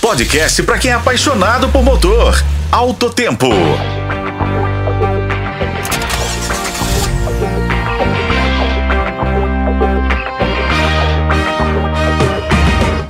podcast 0.00 0.62
para 0.62 0.78
quem 0.78 0.90
é 0.90 0.94
apaixonado 0.94 1.68
por 1.68 1.82
motor. 1.82 2.42
Alto 2.70 3.10
Tempo. 3.10 3.48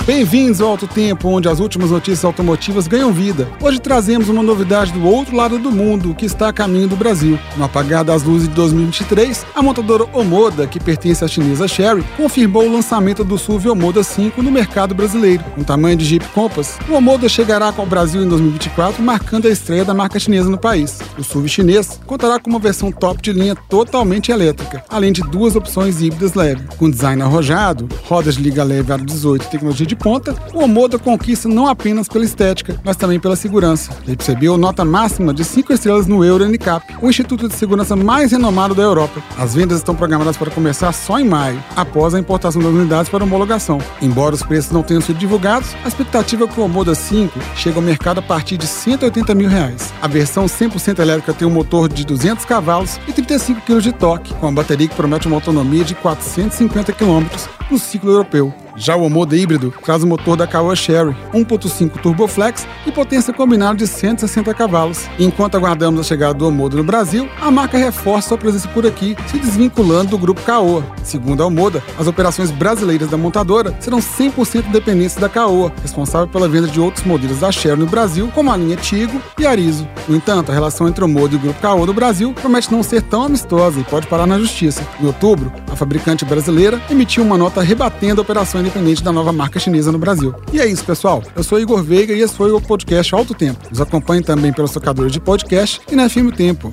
Bem-vindos 0.06 0.60
ao 0.60 0.68
Alto 0.68 0.86
Tempo, 0.86 1.30
onde 1.30 1.48
as 1.48 1.60
últimas 1.60 1.90
notícias 1.90 2.26
automotivas 2.26 2.86
ganham 2.86 3.10
vida. 3.10 3.48
Hoje 3.58 3.80
trazemos 3.80 4.28
uma 4.28 4.42
novidade 4.42 4.92
do 4.92 5.02
outro 5.02 5.34
lado 5.34 5.58
do 5.58 5.70
mundo, 5.70 6.14
que 6.14 6.26
está 6.26 6.50
a 6.50 6.52
caminho 6.52 6.86
do 6.86 6.94
Brasil. 6.94 7.38
No 7.56 7.64
apagar 7.64 8.04
das 8.04 8.22
luzes 8.22 8.46
de 8.46 8.54
2023, 8.54 9.46
a 9.54 9.62
montadora 9.62 10.04
Omoda, 10.12 10.66
que 10.66 10.78
pertence 10.78 11.24
à 11.24 11.28
chinesa 11.28 11.66
Chery, 11.66 12.04
confirmou 12.18 12.66
o 12.66 12.72
lançamento 12.72 13.24
do 13.24 13.38
SUV 13.38 13.70
Omoda 13.70 14.02
5 14.02 14.42
no 14.42 14.52
mercado 14.52 14.94
brasileiro. 14.94 15.42
Com 15.54 15.64
tamanho 15.64 15.96
de 15.96 16.04
Jeep 16.04 16.28
Compass, 16.34 16.76
o 16.86 16.92
Omoda 16.92 17.26
chegará 17.26 17.72
ao 17.74 17.86
Brasil 17.86 18.22
em 18.22 18.28
2024, 18.28 19.02
marcando 19.02 19.48
a 19.48 19.50
estreia 19.50 19.86
da 19.86 19.94
marca 19.94 20.20
chinesa 20.20 20.50
no 20.50 20.58
país. 20.58 20.98
O 21.16 21.24
SUV 21.24 21.48
chinês 21.48 21.98
contará 22.04 22.38
com 22.38 22.50
uma 22.50 22.58
versão 22.58 22.92
top 22.92 23.22
de 23.22 23.32
linha 23.32 23.56
totalmente 23.56 24.30
elétrica, 24.30 24.84
além 24.90 25.12
de 25.12 25.22
duas 25.22 25.56
opções 25.56 26.02
híbridas 26.02 26.34
leve, 26.34 26.62
com 26.76 26.90
design 26.90 27.22
arrojado, 27.22 27.88
rodas 28.06 28.36
de 28.36 28.42
liga 28.42 28.62
leve 28.62 28.92
aro 28.92 29.02
18 29.02 29.46
e 29.46 29.48
tecnologia 29.48 29.86
de 29.86 29.93
de 29.94 29.96
ponta, 29.96 30.34
o 30.52 30.58
Omoda 30.58 30.98
conquista 30.98 31.48
não 31.48 31.68
apenas 31.68 32.08
pela 32.08 32.24
estética, 32.24 32.78
mas 32.84 32.96
também 32.96 33.20
pela 33.20 33.36
segurança. 33.36 33.92
Ele 34.06 34.16
recebeu 34.18 34.58
nota 34.58 34.84
máxima 34.84 35.32
de 35.32 35.44
5 35.44 35.72
estrelas 35.72 36.06
no 36.06 36.24
Euro 36.24 36.44
NCAP, 36.46 36.96
o 37.00 37.08
instituto 37.08 37.48
de 37.48 37.54
segurança 37.54 37.94
mais 37.94 38.32
renomado 38.32 38.74
da 38.74 38.82
Europa. 38.82 39.22
As 39.38 39.54
vendas 39.54 39.78
estão 39.78 39.94
programadas 39.94 40.36
para 40.36 40.50
começar 40.50 40.92
só 40.92 41.18
em 41.18 41.24
maio, 41.24 41.62
após 41.76 42.14
a 42.14 42.18
importação 42.18 42.60
das 42.60 42.72
unidades 42.72 43.08
para 43.08 43.22
homologação. 43.22 43.78
Embora 44.02 44.34
os 44.34 44.42
preços 44.42 44.72
não 44.72 44.82
tenham 44.82 45.00
sido 45.00 45.18
divulgados, 45.18 45.74
a 45.84 45.88
expectativa 45.88 46.44
é 46.44 46.48
que 46.48 46.60
o 46.60 46.64
Omoda 46.64 46.94
5 46.94 47.38
chegue 47.54 47.76
ao 47.76 47.82
mercado 47.82 48.18
a 48.18 48.22
partir 48.22 48.56
de 48.56 48.66
180 48.66 49.34
mil 49.34 49.48
reais. 49.48 49.92
A 50.02 50.08
versão 50.08 50.46
100% 50.46 50.98
elétrica 50.98 51.32
tem 51.32 51.46
um 51.46 51.50
motor 51.50 51.88
de 51.88 52.04
200 52.04 52.44
cavalos 52.44 52.98
e 53.06 53.12
35 53.12 53.60
kg 53.60 53.80
de 53.80 53.92
torque, 53.92 54.34
com 54.34 54.48
a 54.48 54.52
bateria 54.52 54.88
que 54.88 54.96
promete 54.96 55.28
uma 55.28 55.36
autonomia 55.36 55.84
de 55.84 55.94
450 55.94 56.92
km 56.92 57.24
no 57.70 57.78
ciclo 57.78 58.10
europeu. 58.10 58.52
Já 58.76 58.96
o 58.96 59.04
Omoda 59.04 59.36
híbrido 59.36 59.72
traz 59.84 60.02
o 60.02 60.06
motor 60.06 60.36
da 60.36 60.46
Caoa 60.46 60.74
Sherry 60.74 61.16
1.5 61.32 62.00
Turboflex 62.00 62.66
e 62.84 62.90
potência 62.90 63.32
combinada 63.32 63.76
de 63.76 63.86
160 63.86 64.52
cavalos. 64.52 65.08
Enquanto 65.18 65.56
aguardamos 65.56 66.00
a 66.00 66.02
chegada 66.02 66.34
do 66.34 66.48
Omoda 66.48 66.76
no 66.76 66.82
Brasil, 66.82 67.28
a 67.40 67.50
marca 67.50 67.78
reforça 67.78 68.28
sua 68.28 68.38
presença 68.38 68.66
por 68.68 68.84
aqui, 68.84 69.16
se 69.28 69.38
desvinculando 69.38 70.10
do 70.10 70.18
grupo 70.18 70.42
Caoa. 70.42 70.84
Segundo 71.04 71.42
a 71.42 71.46
Omoda, 71.46 71.82
as 71.98 72.08
operações 72.08 72.50
brasileiras 72.50 73.08
da 73.08 73.16
montadora 73.16 73.76
serão 73.78 73.98
100% 73.98 74.70
dependentes 74.72 75.16
da 75.16 75.28
Caoa, 75.28 75.72
responsável 75.80 76.26
pela 76.26 76.48
venda 76.48 76.66
de 76.66 76.80
outros 76.80 77.06
modelos 77.06 77.40
da 77.40 77.52
Sherry 77.52 77.78
no 77.78 77.86
Brasil, 77.86 78.28
como 78.34 78.50
a 78.50 78.56
linha 78.56 78.76
Tigo 78.76 79.20
e 79.38 79.46
Arizo. 79.46 79.86
No 80.08 80.16
entanto, 80.16 80.50
a 80.50 80.54
relação 80.54 80.88
entre 80.88 81.04
Omoda 81.04 81.34
e 81.34 81.36
o 81.36 81.40
grupo 81.40 81.60
Caoa 81.60 81.86
no 81.86 81.94
Brasil 81.94 82.32
promete 82.32 82.72
não 82.72 82.82
ser 82.82 83.02
tão 83.02 83.22
amistosa 83.22 83.78
e 83.78 83.84
pode 83.84 84.08
parar 84.08 84.26
na 84.26 84.38
justiça. 84.38 84.82
Em 85.00 85.06
outubro, 85.06 85.52
a 85.70 85.76
fabricante 85.76 86.24
brasileira 86.24 86.80
emitiu 86.90 87.22
uma 87.22 87.38
nota 87.38 87.62
rebatendo 87.62 88.20
a 88.20 88.22
operação 88.22 88.63
independente 88.64 89.02
da 89.02 89.12
nova 89.12 89.32
marca 89.32 89.60
chinesa 89.60 89.92
no 89.92 89.98
Brasil. 89.98 90.34
E 90.52 90.60
é 90.60 90.66
isso, 90.66 90.84
pessoal. 90.84 91.22
Eu 91.36 91.44
sou 91.44 91.60
Igor 91.60 91.82
Veiga 91.82 92.14
e 92.14 92.20
esse 92.20 92.34
foi 92.34 92.50
o 92.50 92.60
podcast 92.60 93.14
Alto 93.14 93.34
Tempo. 93.34 93.60
Nos 93.70 93.80
acompanhe 93.80 94.22
também 94.22 94.52
pelos 94.52 94.72
tocadores 94.72 95.12
de 95.12 95.20
podcast 95.20 95.80
e 95.90 95.94
na 95.94 96.08
FM 96.08 96.32
Tempo. 96.34 96.72